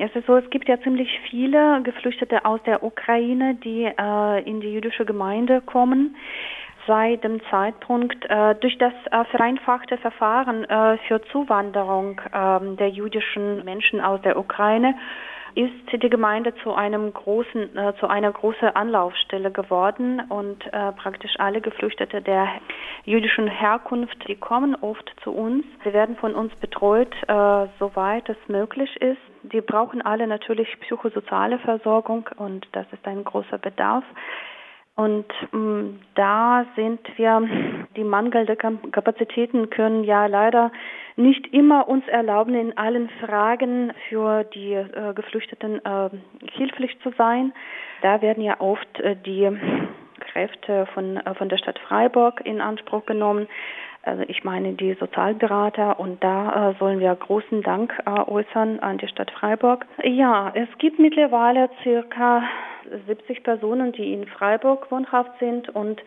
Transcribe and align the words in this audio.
es 0.00 0.14
ist 0.14 0.26
so, 0.26 0.36
es 0.36 0.48
gibt 0.50 0.68
ja 0.68 0.80
ziemlich 0.80 1.08
viele 1.30 1.82
Geflüchtete 1.82 2.44
aus 2.44 2.62
der 2.64 2.82
Ukraine, 2.82 3.54
die 3.56 3.84
äh, 3.84 4.42
in 4.44 4.60
die 4.60 4.72
jüdische 4.72 5.04
Gemeinde 5.04 5.60
kommen. 5.60 6.16
Seit 6.86 7.22
dem 7.22 7.40
Zeitpunkt 7.50 8.24
äh, 8.30 8.54
durch 8.54 8.78
das 8.78 8.94
äh, 9.10 9.24
vereinfachte 9.26 9.98
Verfahren 9.98 10.64
äh, 10.64 10.96
für 11.06 11.20
Zuwanderung 11.32 12.20
ähm, 12.32 12.76
der 12.78 12.88
jüdischen 12.88 13.64
Menschen 13.64 14.00
aus 14.00 14.22
der 14.22 14.38
Ukraine 14.38 14.94
ist 15.58 16.02
die 16.02 16.08
Gemeinde 16.08 16.54
zu 16.62 16.72
einem 16.72 17.12
großen, 17.12 17.76
äh, 17.76 17.92
zu 17.98 18.06
einer 18.06 18.30
großen 18.30 18.68
Anlaufstelle 18.76 19.50
geworden 19.50 20.22
und 20.28 20.64
äh, 20.72 20.92
praktisch 20.92 21.34
alle 21.38 21.60
Geflüchtete 21.60 22.22
der 22.22 22.46
jüdischen 23.04 23.48
Herkunft, 23.48 24.16
die 24.28 24.36
kommen 24.36 24.76
oft 24.76 25.12
zu 25.24 25.32
uns. 25.32 25.64
Sie 25.82 25.92
werden 25.92 26.16
von 26.16 26.36
uns 26.36 26.54
betreut, 26.60 27.12
äh, 27.26 27.66
soweit 27.80 28.28
es 28.28 28.36
möglich 28.46 28.94
ist. 29.02 29.18
Die 29.42 29.60
brauchen 29.60 30.00
alle 30.00 30.28
natürlich 30.28 30.68
psychosoziale 30.82 31.58
Versorgung 31.58 32.28
und 32.36 32.68
das 32.70 32.86
ist 32.92 33.04
ein 33.04 33.24
großer 33.24 33.58
Bedarf. 33.58 34.04
Und 34.98 35.26
ähm, 35.54 36.00
da 36.16 36.66
sind 36.74 36.98
wir, 37.16 37.48
die 37.94 38.02
mangelnde 38.02 38.56
Kapazitäten 38.56 39.70
können 39.70 40.02
ja 40.02 40.26
leider 40.26 40.72
nicht 41.14 41.46
immer 41.54 41.86
uns 41.86 42.04
erlauben, 42.08 42.56
in 42.56 42.76
allen 42.76 43.08
Fragen 43.24 43.92
für 44.08 44.42
die 44.42 44.72
äh, 44.72 45.14
Geflüchteten 45.14 45.80
äh, 45.84 46.10
hilflich 46.50 46.98
zu 47.04 47.12
sein. 47.16 47.52
Da 48.02 48.22
werden 48.22 48.42
ja 48.42 48.60
oft 48.60 48.98
äh, 48.98 49.14
die 49.24 49.48
Kräfte 50.32 50.86
von, 50.94 51.18
äh, 51.18 51.34
von 51.34 51.48
der 51.48 51.58
Stadt 51.58 51.78
Freiburg 51.78 52.40
in 52.44 52.60
Anspruch 52.60 53.06
genommen. 53.06 53.46
Also 54.02 54.22
ich 54.28 54.44
meine 54.44 54.72
die 54.72 54.94
Sozialberater 54.94 55.98
und 56.00 56.22
da 56.22 56.70
äh, 56.70 56.74
sollen 56.78 57.00
wir 57.00 57.14
großen 57.14 57.62
Dank 57.62 57.92
äh, 58.06 58.10
äußern 58.10 58.80
an 58.80 58.98
die 58.98 59.08
Stadt 59.08 59.30
Freiburg. 59.30 59.86
Ja, 60.02 60.50
es 60.54 60.68
gibt 60.78 60.98
mittlerweile 60.98 61.68
circa 61.82 62.42
70 63.06 63.42
Personen, 63.42 63.92
die 63.92 64.12
in 64.12 64.26
Freiburg 64.26 64.90
wohnhaft 64.90 65.38
sind 65.40 65.68
und 65.68 66.00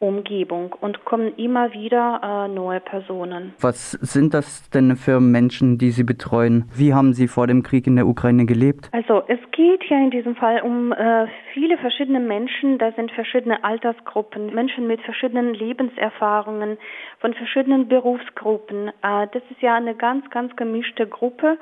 Umgebung 0.00 0.74
und 0.80 1.04
kommen 1.04 1.34
immer 1.36 1.74
wieder 1.74 2.20
äh, 2.22 2.48
neue 2.48 2.80
Personen. 2.80 3.52
Was 3.60 3.92
sind 3.92 4.32
das 4.32 4.68
denn 4.70 4.96
für 4.96 5.20
Menschen, 5.20 5.76
die 5.76 5.90
Sie 5.90 6.04
betreuen? 6.04 6.64
Wie 6.74 6.94
haben 6.94 7.12
Sie 7.12 7.28
vor 7.28 7.46
dem 7.46 7.62
Krieg 7.62 7.86
in 7.86 7.96
der 7.96 8.06
Ukraine 8.06 8.46
gelebt? 8.46 8.88
Also 8.92 9.22
es 9.28 9.38
geht 9.52 9.84
ja 9.90 9.98
in 9.98 10.10
diesem 10.10 10.36
Fall 10.36 10.62
um 10.62 10.92
äh, 10.92 11.26
viele 11.52 11.76
verschiedene 11.76 12.18
Menschen. 12.18 12.78
Da 12.78 12.92
sind 12.92 13.12
verschiedene 13.12 13.62
Altersgruppen, 13.62 14.54
Menschen 14.54 14.86
mit 14.86 15.02
verschiedenen 15.02 15.52
Lebenserfahrungen, 15.52 16.78
von 17.18 17.34
verschiedenen 17.34 17.88
Berufsgruppen. 17.88 18.88
Äh, 18.88 19.26
das 19.32 19.42
ist 19.50 19.60
ja 19.60 19.74
eine 19.74 19.94
ganz, 19.94 20.30
ganz 20.30 20.56
gemischte 20.56 21.06
Gruppe. 21.06 21.58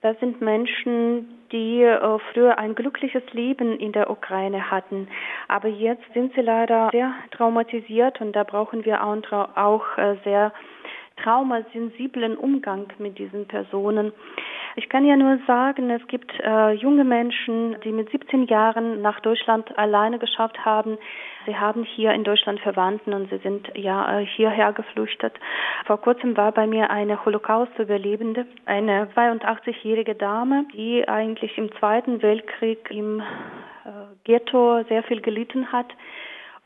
Das 0.00 0.18
sind 0.18 0.40
Menschen, 0.40 1.37
die 1.52 1.82
äh, 1.82 2.18
früher 2.32 2.58
ein 2.58 2.74
glückliches 2.74 3.22
Leben 3.32 3.78
in 3.78 3.92
der 3.92 4.10
Ukraine 4.10 4.70
hatten. 4.70 5.08
Aber 5.48 5.68
jetzt 5.68 6.04
sind 6.14 6.34
sie 6.34 6.40
leider 6.40 6.90
sehr 6.92 7.12
traumatisiert 7.30 8.20
und 8.20 8.32
da 8.32 8.44
brauchen 8.44 8.84
wir 8.84 9.04
auch, 9.04 9.56
auch 9.56 9.98
äh, 9.98 10.16
sehr 10.24 10.52
traumasensiblen 11.22 12.36
Umgang 12.36 12.86
mit 12.98 13.18
diesen 13.18 13.46
Personen. 13.46 14.12
Ich 14.78 14.88
kann 14.88 15.04
ja 15.04 15.16
nur 15.16 15.40
sagen, 15.44 15.90
es 15.90 16.06
gibt 16.06 16.32
äh, 16.38 16.70
junge 16.70 17.02
Menschen, 17.02 17.80
die 17.82 17.90
mit 17.90 18.10
17 18.12 18.44
Jahren 18.44 19.02
nach 19.02 19.18
Deutschland 19.18 19.76
alleine 19.76 20.20
geschafft 20.20 20.64
haben. 20.64 20.98
Sie 21.46 21.56
haben 21.56 21.82
hier 21.82 22.12
in 22.12 22.22
Deutschland 22.22 22.60
Verwandten 22.60 23.12
und 23.12 23.28
sie 23.28 23.38
sind 23.38 23.68
ja 23.74 24.20
äh, 24.20 24.24
hierher 24.24 24.72
geflüchtet. 24.72 25.34
Vor 25.86 26.00
kurzem 26.00 26.36
war 26.36 26.52
bei 26.52 26.68
mir 26.68 26.90
eine 26.90 27.24
Holocaust-Überlebende, 27.24 28.46
eine 28.66 29.08
82-jährige 29.16 30.14
Dame, 30.14 30.64
die 30.72 31.08
eigentlich 31.08 31.58
im 31.58 31.72
Zweiten 31.80 32.22
Weltkrieg 32.22 32.88
im 32.92 33.18
äh, 33.18 33.24
Ghetto 34.22 34.84
sehr 34.84 35.02
viel 35.02 35.20
gelitten 35.20 35.72
hat. 35.72 35.88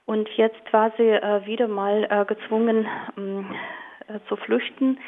Und 0.04 0.28
jetzt 0.36 0.70
war 0.70 0.92
sie 0.98 1.08
äh, 1.08 1.46
wieder 1.46 1.66
mal 1.66 2.06
äh, 2.10 2.26
gezwungen, 2.26 2.86
ähm, 3.16 3.46
äh, 4.06 4.18
zu 4.28 4.36
flüchten. 4.36 4.98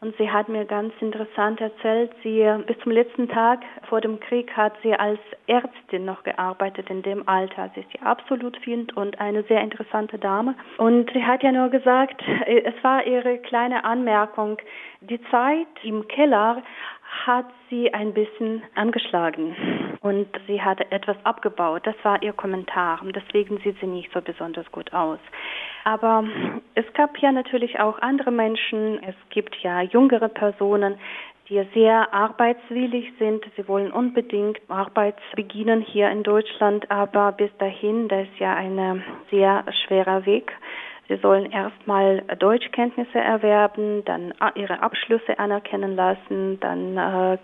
Und 0.00 0.16
sie 0.16 0.30
hat 0.30 0.48
mir 0.48 0.64
ganz 0.64 0.94
interessant 1.00 1.60
erzählt, 1.60 2.12
sie 2.22 2.46
bis 2.68 2.78
zum 2.84 2.92
letzten 2.92 3.28
Tag 3.28 3.64
vor 3.88 4.00
dem 4.00 4.20
Krieg 4.20 4.56
hat 4.56 4.74
sie 4.84 4.94
als 4.94 5.18
Ärztin 5.48 6.04
noch 6.04 6.22
gearbeitet 6.22 6.88
in 6.88 7.02
dem 7.02 7.28
Alter. 7.28 7.68
Sie 7.74 7.80
ist 7.80 7.92
ja 7.94 8.02
absolut 8.02 8.56
fit 8.58 8.96
und 8.96 9.20
eine 9.20 9.42
sehr 9.44 9.60
interessante 9.60 10.16
Dame. 10.16 10.54
Und 10.76 11.10
sie 11.12 11.24
hat 11.24 11.42
ja 11.42 11.50
nur 11.50 11.70
gesagt, 11.70 12.22
äh, 12.46 12.62
es 12.62 12.74
war 12.84 13.04
ihre 13.06 13.38
kleine 13.38 13.84
Anmerkung, 13.84 14.58
die 15.00 15.20
Zeit 15.32 15.66
im 15.82 16.06
Keller 16.06 16.62
hat 17.26 17.46
sie 17.70 17.92
ein 17.92 18.12
bisschen 18.12 18.62
angeschlagen 18.74 19.98
und 20.00 20.28
sie 20.46 20.60
hatte 20.60 20.90
etwas 20.90 21.16
abgebaut. 21.24 21.86
Das 21.86 21.96
war 22.02 22.22
ihr 22.22 22.32
Kommentar 22.32 23.00
und 23.02 23.14
deswegen 23.16 23.58
sieht 23.58 23.78
sie 23.80 23.86
nicht 23.86 24.12
so 24.12 24.20
besonders 24.20 24.70
gut 24.72 24.92
aus. 24.92 25.18
Aber 25.84 26.24
es 26.74 26.84
gab 26.94 27.18
ja 27.18 27.32
natürlich 27.32 27.80
auch 27.80 27.98
andere 28.00 28.30
Menschen. 28.30 29.02
Es 29.02 29.14
gibt 29.30 29.56
ja 29.62 29.82
jüngere 29.82 30.28
Personen, 30.28 30.98
die 31.48 31.62
sehr 31.72 32.12
arbeitswillig 32.12 33.12
sind. 33.18 33.44
Sie 33.56 33.66
wollen 33.68 33.90
unbedingt 33.90 34.58
Arbeit 34.68 35.16
beginnen 35.34 35.80
hier 35.80 36.10
in 36.10 36.22
Deutschland, 36.22 36.90
aber 36.90 37.32
bis 37.32 37.50
dahin, 37.58 38.08
das 38.08 38.28
ist 38.28 38.38
ja 38.38 38.54
ein 38.54 39.02
sehr 39.30 39.64
schwerer 39.86 40.26
Weg. 40.26 40.52
Sie 41.08 41.16
sollen 41.22 41.50
erstmal 41.50 42.22
Deutschkenntnisse 42.38 43.18
erwerben, 43.18 44.04
dann 44.04 44.34
ihre 44.54 44.82
Abschlüsse 44.82 45.38
anerkennen 45.38 45.96
lassen, 45.96 46.60
dann 46.60 46.96
äh, 46.98 47.38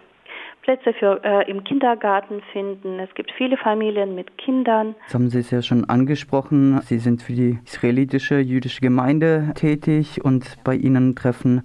Plätze 0.65 0.95
für, 0.95 1.21
äh, 1.25 1.51
im 1.51 1.63
Kindergarten 1.65 2.43
finden. 2.53 2.99
Es 2.99 3.15
gibt 3.15 3.31
viele 3.33 3.57
Familien 3.57 4.15
mit 4.15 4.37
Kindern. 4.39 4.95
Das 5.05 5.15
haben 5.15 5.29
Sie 5.29 5.39
es 5.39 5.51
ja 5.51 5.63
schon 5.63 5.89
angesprochen. 5.89 6.81
Sie 6.83 6.99
sind 6.99 7.23
für 7.23 7.33
die 7.33 7.59
israelitische 7.65 8.39
jüdische 8.39 8.81
Gemeinde 8.81 9.53
tätig 9.55 10.25
und 10.25 10.57
bei 10.65 10.75
Ihnen 10.75 11.15
treffen 11.15 11.63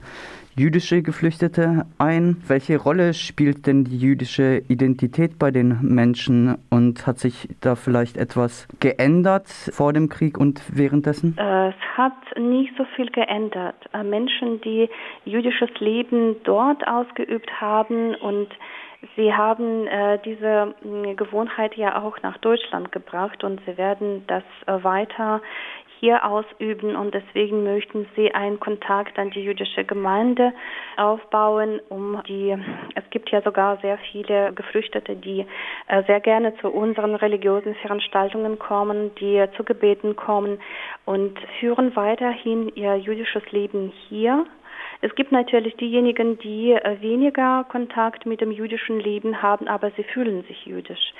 jüdische 0.59 1.02
Geflüchtete 1.02 1.86
ein. 2.00 2.44
Welche 2.46 2.78
Rolle 2.78 3.14
spielt 3.14 3.66
denn 3.66 3.86
die 3.86 3.97
jüdische 3.97 4.62
Identität 4.68 5.40
bei 5.40 5.52
den 5.52 5.80
Menschen 5.81 6.58
und 6.70 7.08
hat 7.08 7.18
sich 7.18 7.47
da 7.62 7.75
vielleicht 7.75 8.18
etwas 8.18 8.68
geändert 8.81 9.48
vor 9.48 9.94
dem 9.94 10.09
Krieg 10.09 10.38
und 10.38 10.62
währenddessen? 10.75 11.38
Es 11.38 11.98
hat 11.98 12.38
nicht 12.38 12.74
so 12.78 12.84
viel 12.98 13.09
geändert. 13.09 13.78
Äh, 13.94 14.03
Menschen, 14.03 14.59
die 14.62 14.90
jüdisches 15.24 15.69
Leben 15.80 16.36
dort 16.44 16.86
ausgeübt 16.86 17.50
haben 17.62 18.16
und 18.16 18.50
Sie 19.16 19.34
haben 19.34 19.88
äh, 19.88 20.19
diese 20.25 20.75
Gewohnheit 21.16 21.75
ja 21.75 22.02
auch 22.02 22.22
nach 22.22 22.38
Deutschland 22.40 22.92
gebracht 22.92 23.46
und 23.46 23.62
Sie 23.66 23.78
werden 23.78 24.25
das 24.28 24.44
äh, 24.66 24.84
weiter 24.84 25.42
hier 26.00 26.26
ausüben 26.26 26.96
und 26.96 27.14
deswegen 27.14 27.64
möchten 27.64 28.08
sie 28.16 28.34
einen 28.34 28.60
Kontakt 28.60 29.20
an 29.20 29.32
die 29.32 29.44
jüdische 29.44 29.84
Gemeinde 29.84 30.54
aufbauen, 30.98 31.80
um 31.90 32.22
die, 32.28 32.56
es 32.96 33.10
gibt 33.10 33.30
ja 33.32 33.42
sogar 33.42 33.78
sehr 33.78 33.98
viele 34.12 34.54
Geflüchtete, 34.54 35.16
die 35.16 35.46
äh, 35.88 36.04
sehr 36.04 36.20
gerne 36.20 36.56
zu 36.58 36.70
unseren 36.70 37.16
religiösen 37.16 37.76
Veranstaltungen 37.76 38.60
kommen, 38.60 39.12
die 39.16 39.46
zu 39.58 39.64
Gebeten 39.64 40.16
kommen 40.16 40.60
und 41.06 41.38
führen 41.60 41.96
weiterhin 41.96 42.72
ihr 42.76 42.96
jüdisches 42.96 43.44
Leben 43.52 43.92
hier 44.08 44.46
es 45.02 45.16
gibt 45.16 45.31
natürlich 45.31 45.76
diejenigen, 45.78 46.40
die 46.40 46.74
äh, 46.74 47.02
weniger 47.02 47.66
Kontakt 47.70 48.26
mit 48.26 48.42
dem 48.42 48.52
jüdischen 48.52 49.00
Leben 49.00 49.42
haben, 49.42 49.68
aber 49.68 49.92
sie 49.92 50.04
fühlen 50.04 50.44
sich 50.44 50.66
jüdisch. 50.66 51.14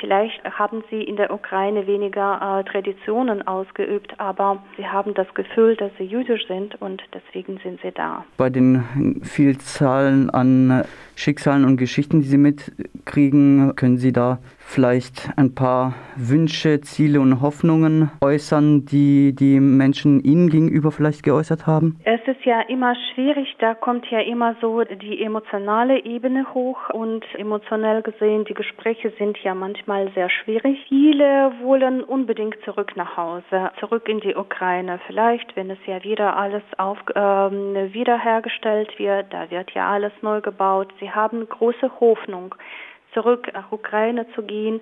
Vielleicht 0.00 0.42
haben 0.44 0.82
sie 0.90 1.02
in 1.02 1.16
der 1.16 1.32
Ukraine 1.32 1.86
weniger 1.86 2.60
äh, 2.60 2.70
Traditionen 2.70 3.46
ausgeübt, 3.46 4.18
aber 4.18 4.62
sie 4.76 4.86
haben 4.86 5.14
das 5.14 5.32
Gefühl, 5.34 5.76
dass 5.76 5.90
sie 5.98 6.04
jüdisch 6.04 6.46
sind 6.46 6.80
und 6.80 7.02
deswegen 7.12 7.58
sind 7.62 7.80
sie 7.82 7.92
da. 7.92 8.24
Bei 8.36 8.50
den 8.50 9.20
Vielzahlen 9.22 10.30
an 10.30 10.84
Schicksalen 11.16 11.64
und 11.64 11.78
Geschichten, 11.78 12.20
die 12.20 12.26
Sie 12.26 12.36
mitkriegen, 12.36 13.74
können 13.74 13.96
Sie 13.96 14.12
da 14.12 14.38
vielleicht 14.58 15.30
ein 15.36 15.54
paar 15.54 15.94
Wünsche, 16.16 16.80
Ziele 16.82 17.20
und 17.20 17.40
Hoffnungen 17.40 18.10
äußern, 18.20 18.84
die 18.84 19.34
die 19.34 19.58
Menschen 19.58 20.20
Ihnen 20.20 20.50
gegenüber 20.50 20.92
vielleicht 20.92 21.22
geäußert 21.22 21.66
haben? 21.66 21.98
Es 22.04 22.20
ist 22.26 22.44
ja 22.44 22.60
immer 22.68 22.94
schwierig, 23.14 23.56
da 23.60 23.74
kommt 23.74 24.06
ja 24.10 24.20
immer 24.20 24.56
so 24.60 24.82
die 24.84 25.22
emotionale 25.22 26.04
Ebene 26.04 26.52
hoch 26.52 26.90
und 26.90 27.24
emotionell 27.38 28.02
gesehen, 28.02 28.44
die 28.44 28.54
Gespräche 28.54 29.10
sind 29.18 29.38
ja 29.42 29.54
manchmal 29.66 30.08
sehr 30.14 30.30
schwierig. 30.30 30.78
Viele 30.88 31.52
wollen 31.60 32.04
unbedingt 32.04 32.56
zurück 32.64 32.92
nach 32.94 33.16
Hause, 33.16 33.72
zurück 33.80 34.08
in 34.08 34.20
die 34.20 34.36
Ukraine. 34.36 35.00
Vielleicht, 35.08 35.56
wenn 35.56 35.70
es 35.70 35.78
ja 35.86 36.04
wieder 36.04 36.36
alles 36.36 36.62
auf, 36.78 36.98
äh, 37.14 37.92
wiederhergestellt 37.92 38.96
wird, 39.00 39.32
da 39.32 39.50
wird 39.50 39.72
ja 39.72 39.90
alles 39.90 40.12
neu 40.22 40.40
gebaut. 40.40 40.92
Sie 41.00 41.10
haben 41.10 41.48
große 41.48 41.90
Hoffnung 41.98 42.54
zurück 43.12 43.50
nach 43.54 43.72
Ukraine 43.72 44.26
zu 44.36 44.42
gehen. 44.42 44.80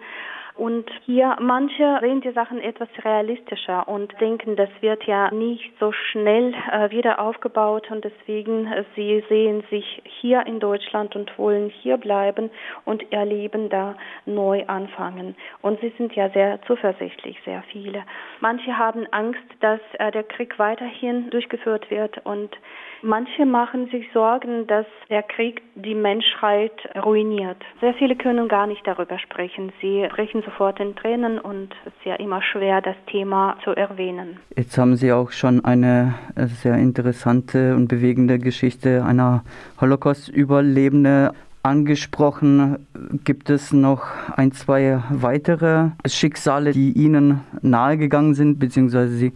Und 0.56 0.88
hier 1.04 1.36
manche 1.40 1.98
sehen 2.00 2.20
die 2.20 2.30
Sachen 2.30 2.60
etwas 2.60 2.88
realistischer 3.04 3.88
und 3.88 4.14
denken, 4.20 4.54
das 4.54 4.68
wird 4.80 5.02
ja 5.02 5.32
nicht 5.32 5.72
so 5.80 5.90
schnell 5.90 6.54
äh, 6.70 6.90
wieder 6.90 7.18
aufgebaut 7.18 7.90
und 7.90 8.04
deswegen 8.04 8.70
äh, 8.70 8.84
sie 8.94 9.24
sehen 9.28 9.64
sich 9.70 10.00
hier 10.20 10.46
in 10.46 10.60
Deutschland 10.60 11.16
und 11.16 11.36
wollen 11.38 11.70
hier 11.70 11.96
bleiben 11.96 12.50
und 12.84 13.04
ihr 13.10 13.24
Leben 13.24 13.68
da 13.68 13.96
neu 14.26 14.64
anfangen. 14.68 15.34
Und 15.60 15.80
sie 15.80 15.92
sind 15.98 16.14
ja 16.14 16.30
sehr 16.30 16.62
zuversichtlich, 16.68 17.36
sehr 17.44 17.64
viele. 17.72 18.04
Manche 18.38 18.78
haben 18.78 19.08
Angst, 19.10 19.42
dass 19.58 19.80
äh, 19.98 20.12
der 20.12 20.22
Krieg 20.22 20.56
weiterhin 20.60 21.30
durchgeführt 21.30 21.90
wird 21.90 22.24
und 22.24 22.56
manche 23.02 23.44
machen 23.44 23.88
sich 23.90 24.06
Sorgen, 24.12 24.68
dass 24.68 24.86
der 25.10 25.24
Krieg 25.24 25.62
die 25.74 25.96
Menschheit 25.96 26.72
ruiniert. 27.04 27.58
Sehr 27.80 27.94
viele 27.94 28.14
können 28.14 28.46
gar 28.46 28.68
nicht 28.68 28.86
darüber 28.86 29.18
sprechen. 29.18 29.72
Sie 29.80 30.06
sprechen 30.12 30.43
sofort 30.44 30.80
in 30.80 30.94
Tränen 30.96 31.38
und 31.38 31.74
es 31.84 31.92
ist 31.92 32.04
ja 32.04 32.14
immer 32.16 32.42
schwer, 32.42 32.80
das 32.80 32.96
Thema 33.10 33.56
zu 33.64 33.70
erwähnen. 33.70 34.38
Jetzt 34.56 34.76
haben 34.78 34.96
Sie 34.96 35.12
auch 35.12 35.32
schon 35.32 35.64
eine 35.64 36.14
äh, 36.36 36.46
sehr 36.46 36.76
interessante 36.76 37.74
und 37.74 37.88
bewegende 37.88 38.38
Geschichte 38.38 39.04
einer 39.04 39.44
Holocaust-Überlebende 39.80 41.32
angesprochen. 41.64 42.86
Gibt 43.24 43.50
es 43.50 43.72
noch 43.72 44.04
ein, 44.36 44.52
zwei 44.52 45.02
weitere 45.10 45.90
Schicksale, 46.06 46.72
die 46.72 46.92
Ihnen 46.92 47.40
nahegegangen 47.62 48.34
sind, 48.34 48.58
beziehungsweise 48.58 49.14
Sie 49.14 49.32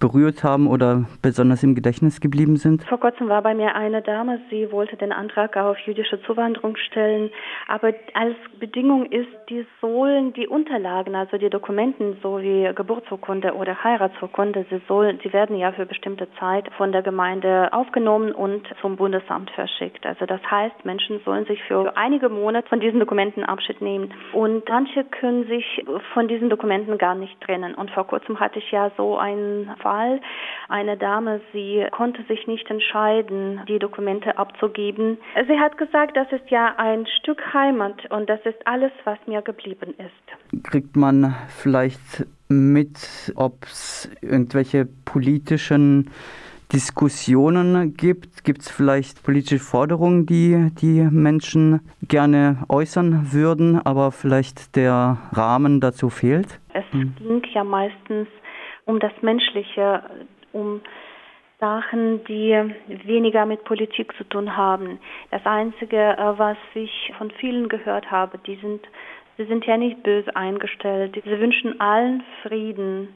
berührt 0.00 0.44
haben 0.44 0.66
oder 0.66 1.04
besonders 1.22 1.62
im 1.62 1.74
Gedächtnis 1.74 2.20
geblieben 2.20 2.56
sind? 2.56 2.84
Vor 2.84 3.00
kurzem 3.00 3.28
war 3.28 3.42
bei 3.42 3.54
mir 3.54 3.74
eine 3.74 4.02
Dame, 4.02 4.40
sie 4.50 4.70
wollte 4.70 4.96
den 4.96 5.12
Antrag 5.12 5.56
auf 5.56 5.78
jüdische 5.80 6.20
Zuwanderung 6.22 6.76
stellen, 6.76 7.30
aber 7.68 7.92
als 8.14 8.36
Bedingung 8.58 9.06
ist, 9.06 9.28
die 9.48 9.66
sollen 9.80 10.32
die 10.32 10.48
Unterlagen, 10.48 11.14
also 11.14 11.38
die 11.38 11.50
Dokumenten, 11.50 12.16
so 12.22 12.40
wie 12.40 12.70
Geburtsurkunde 12.74 13.54
oder 13.54 13.82
Heiratsurkunde, 13.82 14.66
sie 14.70 14.80
sollen, 14.88 15.18
sie 15.22 15.32
werden 15.32 15.56
ja 15.56 15.72
für 15.72 15.86
bestimmte 15.86 16.28
Zeit 16.38 16.70
von 16.76 16.92
der 16.92 17.02
Gemeinde 17.02 17.72
aufgenommen 17.72 18.32
und 18.32 18.66
zum 18.80 18.96
Bundesamt 18.96 19.50
verschickt. 19.50 20.04
Also 20.06 20.26
das 20.26 20.40
heißt, 20.50 20.84
Menschen 20.84 21.20
sollen 21.24 21.46
sich 21.46 21.62
für 21.66 21.96
einige 21.96 22.28
Monate 22.28 22.68
von 22.68 22.80
diesen 22.80 23.00
Dokumenten 23.00 23.44
Abschied 23.44 23.80
nehmen 23.80 24.12
und 24.32 24.68
manche 24.68 25.04
können 25.04 25.46
sich 25.46 25.84
von 26.12 26.28
diesen 26.28 26.50
Dokumenten 26.50 26.98
gar 26.98 27.14
nicht 27.14 27.40
trennen. 27.40 27.74
Und 27.74 27.90
vor 27.90 28.06
kurzem 28.06 28.40
hatte 28.40 28.58
ich 28.58 28.70
ja 28.70 28.90
so 28.96 29.18
einen 29.18 29.70
Fall. 29.80 30.20
Eine 30.68 30.96
Dame, 30.96 31.40
sie 31.52 31.86
konnte 31.90 32.22
sich 32.24 32.46
nicht 32.46 32.68
entscheiden, 32.70 33.62
die 33.68 33.78
Dokumente 33.78 34.38
abzugeben. 34.38 35.18
Sie 35.46 35.58
hat 35.58 35.78
gesagt, 35.78 36.16
das 36.16 36.30
ist 36.32 36.50
ja 36.50 36.74
ein 36.76 37.06
Stück 37.20 37.54
Heimat 37.54 38.10
und 38.10 38.28
das 38.28 38.40
ist 38.44 38.66
alles, 38.66 38.92
was 39.04 39.18
mir 39.26 39.42
geblieben 39.42 39.94
ist. 39.98 40.64
Kriegt 40.64 40.96
man 40.96 41.34
vielleicht 41.48 42.26
mit, 42.48 43.32
ob 43.36 43.64
es 43.64 44.10
irgendwelche 44.20 44.86
politischen 45.04 46.10
Diskussionen 46.72 47.94
gibt? 47.96 48.44
Gibt 48.44 48.62
es 48.62 48.70
vielleicht 48.70 49.22
politische 49.24 49.62
Forderungen, 49.62 50.26
die 50.26 50.70
die 50.80 51.02
Menschen 51.10 51.80
gerne 52.02 52.64
äußern 52.68 53.32
würden, 53.32 53.80
aber 53.84 54.10
vielleicht 54.10 54.74
der 54.76 55.18
Rahmen 55.32 55.80
dazu 55.80 56.10
fehlt? 56.10 56.60
Es 56.72 56.84
hm. 56.90 57.14
ging 57.18 57.42
ja 57.54 57.64
meistens 57.64 58.28
um 58.84 59.00
das 59.00 59.12
Menschliche, 59.20 60.02
um 60.52 60.80
Sachen, 61.60 62.24
die 62.24 62.52
weniger 63.04 63.46
mit 63.46 63.64
Politik 63.64 64.12
zu 64.16 64.24
tun 64.24 64.56
haben. 64.56 64.98
Das 65.30 65.44
Einzige, 65.44 65.96
äh, 65.96 66.38
was 66.38 66.58
ich 66.74 67.12
von 67.16 67.30
vielen 67.30 67.68
gehört 67.68 68.10
habe, 68.10 68.38
die 68.38 68.56
sind, 68.56 68.80
sie 69.38 69.44
sind 69.46 69.64
ja 69.64 69.76
nicht 69.76 70.02
böse 70.02 70.34
eingestellt. 70.36 71.20
Sie 71.24 71.40
wünschen 71.40 71.80
allen 71.80 72.22
Frieden 72.42 73.08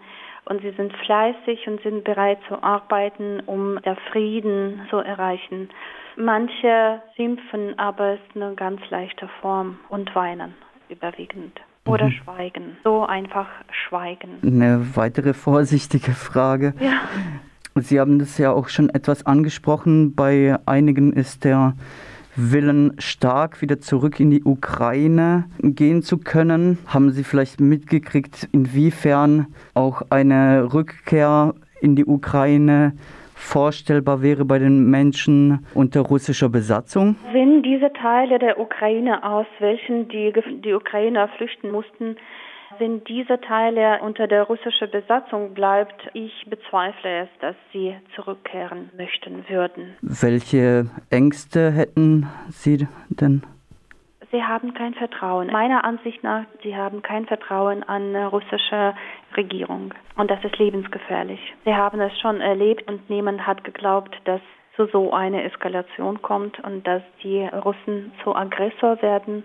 und 0.50 0.60
sie 0.62 0.72
sind 0.76 0.92
fleißig 1.06 1.66
und 1.68 1.80
sind 1.82 2.02
bereit 2.02 2.38
zu 2.48 2.60
arbeiten, 2.60 3.40
um 3.46 3.80
der 3.82 3.96
Frieden 4.10 4.82
zu 4.90 4.96
erreichen. 4.96 5.70
Manche 6.16 7.00
schimpfen, 7.14 7.78
aber 7.78 8.14
es 8.14 8.20
ist 8.28 8.36
eine 8.36 8.54
ganz 8.56 8.80
leichte 8.90 9.28
Form 9.40 9.78
und 9.88 10.12
weinen 10.14 10.54
überwiegend 10.88 11.60
oder 11.86 12.06
mhm. 12.06 12.12
schweigen. 12.12 12.76
So 12.82 13.06
einfach 13.06 13.46
schweigen. 13.70 14.38
Eine 14.42 14.96
weitere 14.96 15.34
vorsichtige 15.34 16.10
Frage. 16.10 16.74
Ja. 16.80 17.00
Sie 17.76 18.00
haben 18.00 18.18
das 18.18 18.36
ja 18.36 18.50
auch 18.50 18.68
schon 18.68 18.90
etwas 18.90 19.24
angesprochen. 19.24 20.16
Bei 20.16 20.58
einigen 20.66 21.12
ist 21.12 21.44
der 21.44 21.74
Willen 22.36 22.94
stark, 22.98 23.60
wieder 23.62 23.80
zurück 23.80 24.20
in 24.20 24.30
die 24.30 24.44
Ukraine 24.44 25.44
gehen 25.58 26.02
zu 26.02 26.18
können. 26.18 26.78
Haben 26.86 27.10
Sie 27.10 27.24
vielleicht 27.24 27.60
mitgekriegt, 27.60 28.48
inwiefern 28.52 29.46
auch 29.74 30.02
eine 30.10 30.72
Rückkehr 30.72 31.54
in 31.80 31.96
die 31.96 32.04
Ukraine 32.04 32.92
vorstellbar 33.34 34.22
wäre 34.22 34.44
bei 34.44 34.58
den 34.58 34.90
Menschen 34.90 35.66
unter 35.74 36.02
russischer 36.02 36.48
Besatzung? 36.48 37.16
Wenn 37.32 37.62
diese 37.62 37.92
Teile 37.92 38.38
der 38.38 38.60
Ukraine, 38.60 39.24
aus 39.24 39.46
welchen 39.58 40.08
die, 40.08 40.32
die 40.62 40.74
Ukrainer 40.74 41.28
flüchten 41.36 41.70
mussten, 41.70 42.16
wenn 42.78 43.04
diese 43.04 43.40
Teile 43.40 44.00
unter 44.02 44.26
der 44.26 44.44
russischen 44.44 44.90
Besatzung 44.90 45.54
bleibt, 45.54 46.08
ich 46.14 46.46
bezweifle 46.48 47.22
es, 47.22 47.28
dass 47.40 47.56
sie 47.72 47.96
zurückkehren 48.14 48.90
möchten 48.96 49.48
würden. 49.48 49.96
Welche 50.02 50.90
Ängste 51.10 51.70
hätten 51.70 52.28
Sie 52.48 52.86
denn? 53.08 53.42
Sie 54.32 54.44
haben 54.44 54.74
kein 54.74 54.94
Vertrauen. 54.94 55.48
Meiner 55.48 55.84
Ansicht 55.84 56.22
nach, 56.22 56.44
sie 56.62 56.76
haben 56.76 57.02
kein 57.02 57.26
Vertrauen 57.26 57.82
an 57.82 58.14
russische 58.14 58.94
Regierung. 59.36 59.92
Und 60.16 60.30
das 60.30 60.42
ist 60.44 60.56
lebensgefährlich. 60.58 61.40
Sie 61.64 61.74
haben 61.74 62.00
es 62.00 62.16
schon 62.20 62.40
erlebt 62.40 62.88
und 62.88 63.10
niemand 63.10 63.44
hat 63.44 63.64
geglaubt, 63.64 64.16
dass 64.24 64.40
zu 64.76 64.86
so 64.86 65.12
einer 65.12 65.44
Eskalation 65.44 66.22
kommt 66.22 66.60
und 66.60 66.86
dass 66.86 67.02
die 67.24 67.42
Russen 67.42 68.12
zu 68.22 68.36
Aggressor 68.36 69.02
werden. 69.02 69.44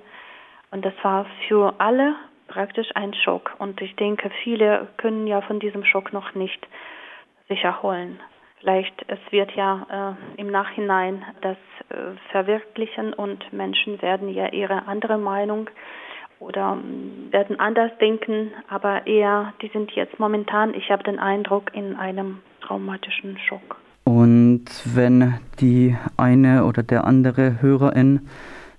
Und 0.70 0.86
das 0.86 0.94
war 1.02 1.26
für 1.48 1.74
alle 1.80 2.14
praktisch 2.48 2.88
ein 2.96 3.14
Schock. 3.14 3.56
Und 3.60 3.82
ich 3.82 3.96
denke, 3.96 4.30
viele 4.44 4.88
können 4.98 5.28
ja 5.28 5.42
von 5.42 5.60
diesem 5.60 5.84
Schock 5.86 6.14
noch 6.14 6.36
nicht 6.36 6.68
sich 7.48 7.64
erholen. 7.64 8.20
Vielleicht 8.60 9.06
es 9.08 9.20
wird 9.32 9.52
ja 9.52 10.16
äh, 10.38 10.42
im 10.42 10.50
Nachhinein 10.50 11.24
das 11.42 11.58
äh, 11.90 12.18
verwirklichen 12.32 13.14
und 13.14 13.54
Menschen 13.54 14.02
werden 14.02 14.30
ja 14.30 14.52
ihre 14.52 14.88
andere 14.88 15.18
Meinung 15.18 15.70
oder 16.40 16.78
ähm, 16.82 17.32
werden 17.32 17.60
anders 17.60 17.92
denken, 18.00 18.52
aber 18.68 19.08
eher, 19.08 19.54
die 19.62 19.68
sind 19.70 19.92
jetzt 19.92 20.20
momentan, 20.20 20.74
ich 20.74 20.90
habe 20.90 21.04
den 21.04 21.20
Eindruck, 21.20 21.74
in 21.74 21.96
einem 21.96 22.40
traumatischen 22.62 23.38
Schock. 23.38 23.78
Und 24.04 24.66
wenn 24.86 25.40
die 25.60 25.96
eine 26.18 26.66
oder 26.66 26.84
der 26.84 27.06
andere 27.06 27.62
Hörerin 27.62 28.30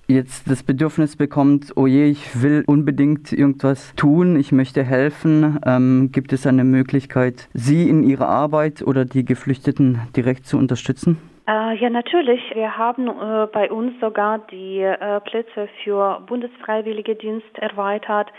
jetzt 0.08 0.50
das 0.50 0.62
Bedürfnis 0.62 1.16
bekommt, 1.16 1.72
oh 1.76 1.86
je, 1.86 2.06
ich 2.06 2.42
will 2.42 2.64
unbedingt 2.66 3.32
irgendwas 3.32 3.94
tun, 3.96 4.38
ich 4.38 4.52
möchte 4.52 4.82
helfen, 4.84 5.58
ähm, 5.66 6.10
gibt 6.12 6.32
es 6.32 6.46
eine 6.46 6.64
Möglichkeit, 6.64 7.48
Sie 7.52 7.88
in 7.88 8.02
Ihrer 8.02 8.28
Arbeit 8.28 8.82
oder 8.82 9.04
die 9.04 9.24
Geflüchteten 9.24 10.00
direkt 10.16 10.46
zu 10.46 10.58
unterstützen? 10.58 11.18
Äh, 11.48 11.76
ja, 11.76 11.90
natürlich. 11.90 12.40
Wir 12.54 12.76
haben 12.76 13.08
äh, 13.08 13.46
bei 13.52 13.70
uns 13.70 13.92
sogar 14.00 14.40
die 14.50 14.80
äh, 14.80 15.20
Plätze 15.20 15.68
für 15.84 16.20
Bundesfreiwilligedienst 16.26 17.58
erweitert. 17.58 18.32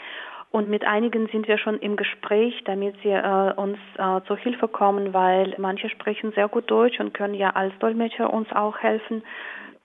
Und 0.50 0.70
mit 0.70 0.86
einigen 0.86 1.28
sind 1.28 1.48
wir 1.48 1.58
schon 1.58 1.78
im 1.80 1.98
Gespräch, 1.98 2.64
damit 2.66 2.96
sie 3.04 3.10
äh, 3.10 3.54
uns 3.56 3.78
äh, 3.98 4.22
zur 4.28 4.38
Hilfe 4.38 4.68
kommen, 4.68 5.14
weil 5.14 5.54
manche 5.58 5.90
sprechen 5.90 6.32
sehr 6.34 6.48
gut 6.48 6.72
Deutsch 6.72 7.00
und 7.00 7.14
können 7.14 7.34
ja 7.34 7.52
als 7.52 7.78
Dolmetscher 7.80 8.34
uns 8.34 8.52
auch 8.54 8.78
helfen 8.80 9.24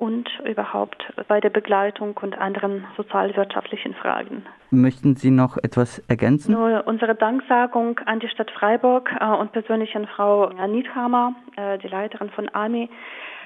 und 0.03 0.29
überhaupt 0.45 1.13
bei 1.29 1.41
der 1.41 1.51
Begleitung 1.51 2.17
und 2.21 2.37
anderen 2.37 2.85
sozialwirtschaftlichen 2.97 3.95
Fragen. 3.95 4.45
Möchten 4.73 5.15
Sie 5.15 5.31
noch 5.31 5.59
etwas 5.59 6.01
ergänzen? 6.09 6.55
Nur 6.55 6.89
unsere 6.89 7.15
Danksagung 7.15 8.01
an 8.07 8.19
die 8.19 8.29
Stadt 8.29 8.51
Freiburg 8.51 9.15
äh, 9.21 9.25
und 9.25 9.53
persönlich 9.53 9.95
an 9.95 10.09
Frau 10.09 10.49
Niedhammer, 10.67 11.37
äh, 11.55 11.79
die 11.79 11.87
Leiterin 11.87 12.31
von 12.31 12.53
AMI, 12.53 12.91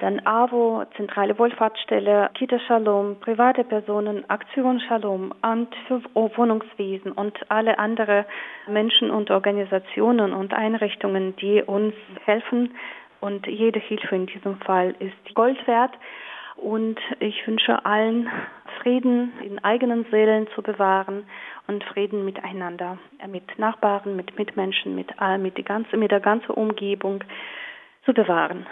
dann 0.01 0.19
AWO, 0.25 0.83
Zentrale 0.95 1.37
Wohlfahrtsstelle, 1.37 2.31
Kita 2.33 2.57
Shalom, 2.65 3.17
private 3.19 3.63
Personen, 3.63 4.27
Aktion 4.27 4.79
Shalom, 4.79 5.35
Amt 5.41 5.75
für 5.87 6.01
Wohnungswesen 6.15 7.11
und 7.11 7.37
alle 7.51 7.77
andere 7.77 8.25
Menschen 8.67 9.11
und 9.11 9.29
Organisationen 9.29 10.33
und 10.33 10.55
Einrichtungen, 10.55 11.35
die 11.35 11.61
uns 11.61 11.93
helfen. 12.25 12.71
Und 13.19 13.45
jede 13.45 13.79
Hilfe 13.79 14.15
in 14.15 14.25
diesem 14.25 14.57
Fall 14.61 14.95
ist 14.99 15.35
Gold 15.35 15.67
wert. 15.67 15.91
Und 16.57 16.99
ich 17.19 17.47
wünsche 17.47 17.85
allen 17.85 18.29
Frieden 18.81 19.31
in 19.41 19.63
eigenen 19.63 20.05
Seelen 20.11 20.47
zu 20.55 20.61
bewahren 20.61 21.25
und 21.67 21.83
Frieden 21.83 22.25
miteinander, 22.25 22.97
äh, 23.19 23.27
mit 23.27 23.57
Nachbarn, 23.59 24.15
mit 24.15 24.37
Mitmenschen, 24.37 24.95
mit, 24.95 25.09
mit, 25.39 25.57
die 25.57 25.63
ganze, 25.63 25.97
mit 25.97 26.11
der 26.11 26.19
ganzen 26.19 26.51
Umgebung 26.51 27.23
zu 28.05 28.13
bewahren. 28.13 28.65